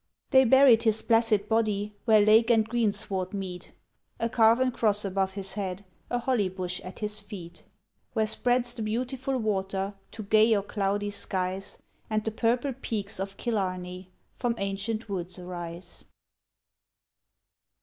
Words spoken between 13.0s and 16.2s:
of Killarney from ancient woods arise.